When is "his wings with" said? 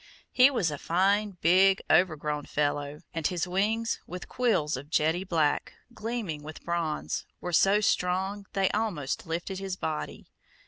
3.27-4.27